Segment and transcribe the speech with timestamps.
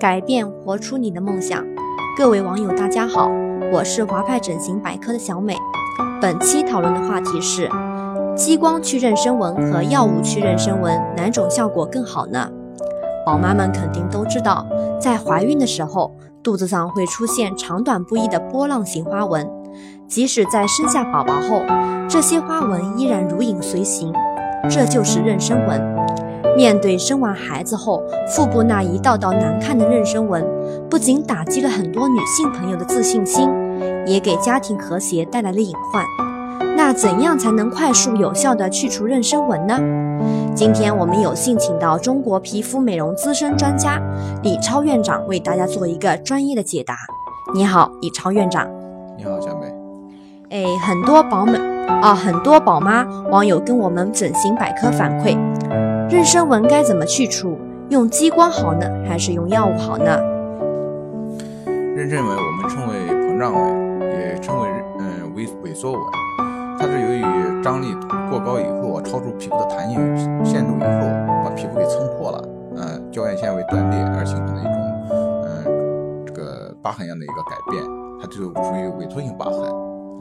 [0.00, 1.64] 改变，活出你的梦想。
[2.16, 3.28] 各位网友，大家好，
[3.72, 5.56] 我是华派整形百科的小美。
[6.20, 7.68] 本期讨论的话题是：
[8.36, 12.48] 激光去妊娠纹和药物去妊娠纹哪种效果更好呢？
[13.28, 14.66] 宝妈们肯定都知道，
[14.98, 19.46] 在怀孕的时候，肚子上会出现长短不一的波浪形花纹，
[20.06, 21.60] 即使在生下宝宝后，
[22.08, 24.14] 这些花纹依然如影随形，
[24.70, 25.78] 这就是妊娠纹。
[26.56, 28.02] 面对生完孩子后
[28.34, 30.42] 腹部那一道道难看的妊娠纹，
[30.88, 33.46] 不仅打击了很多女性朋友的自信心，
[34.06, 36.02] 也给家庭和谐带来了隐患。
[36.74, 39.78] 那怎样才能快速有效地去除妊娠纹呢？
[40.58, 44.02] 今天我们有幸请到中国皮肤美容资深专家
[44.42, 46.96] 李超院长为大家做一个专业的解答。
[47.54, 48.68] 你好，李超院长。
[49.16, 49.72] 你好，小美。
[50.50, 51.60] 哎，很多宝们
[52.02, 55.36] 啊，很多宝妈网友跟我们整形百科反馈。
[56.10, 57.56] 妊娠纹该怎么去除？
[57.90, 60.18] 用激光好呢，还是用药物好呢？
[61.68, 64.68] 妊娠纹我们称为膨胀纹，也称为
[64.98, 66.00] 嗯萎萎缩纹。
[66.76, 67.94] 它是由于张力
[68.38, 69.98] 过高以后啊，超出皮肤的弹性
[70.44, 70.88] 限度以后，
[71.44, 72.42] 把皮肤给撑破了，
[72.76, 74.72] 嗯，胶原纤维断裂而形成的一种
[75.44, 77.82] 嗯这个疤痕样的一个改变，
[78.20, 79.62] 它就属于萎缩性疤痕。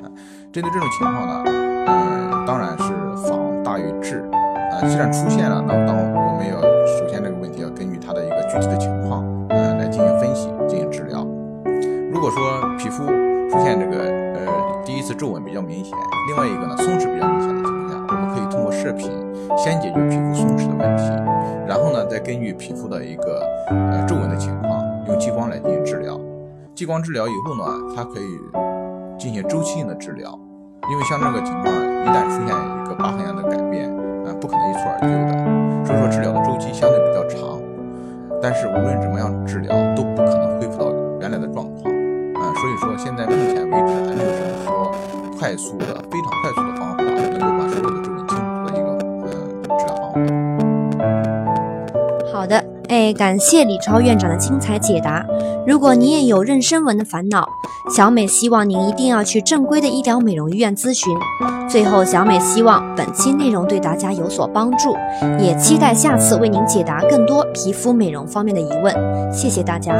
[0.03, 0.09] 啊，
[0.51, 1.43] 针对这种情况呢，
[1.87, 2.93] 嗯，当然是
[3.27, 4.23] 防大于治
[4.71, 4.81] 啊。
[4.87, 11.25] 既然出现了，那么当我们要首先这个问题要根据它的一个具体的情况，嗯，来进行分析，进行治疗。
[12.11, 13.05] 如果说皮肤
[13.49, 15.93] 出现这个呃第一次皱纹比较明显，
[16.29, 17.76] 另外一个呢松弛比较明显的情况，
[18.17, 19.11] 我们可以通过射频
[19.55, 21.03] 先解决皮肤松弛的问题，
[21.67, 26.19] 然后呢再根据皮肤的一个呃皱纹的情况，用激光来进行治疗。
[26.73, 28.25] 激光治疗以后呢，它可以
[29.19, 30.37] 进行周期性的治疗，
[30.89, 33.87] 因为像这个情况一旦出现一个疤痕样的改变。
[34.25, 37.57] 啊不可能一蹴而就的，所以说治疗的周期相对比较长。
[38.41, 40.91] 但是无论怎么样治疗，都不可能恢复到
[41.21, 41.87] 原来的状况。
[42.35, 44.91] 啊，所以说现在目前为止还没有什么说
[45.39, 46.76] 快速的、非常快速的
[52.89, 55.25] 哎，感谢李超院长的精彩解答。
[55.65, 57.47] 如果你也有妊娠纹的烦恼，
[57.95, 61.13] 小美希望您一定要去正规的医疗美容医院咨询。
[61.69, 64.95] 最后，小美希望本期内容对大家有所帮助，
[65.39, 69.33] 也期待下次为您解答更多皮肤美容方面的疑问。
[69.33, 69.93] 谢谢大家。